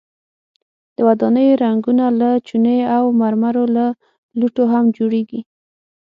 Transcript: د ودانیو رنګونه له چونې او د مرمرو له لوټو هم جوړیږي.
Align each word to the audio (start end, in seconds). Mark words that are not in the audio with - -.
د 0.95 0.97
ودانیو 1.07 1.59
رنګونه 1.63 2.05
له 2.19 2.29
چونې 2.47 2.77
او 2.95 3.03
د 3.11 3.15
مرمرو 3.21 3.65
له 3.75 3.85
لوټو 4.39 4.63
هم 4.73 4.85
جوړیږي. 4.97 5.41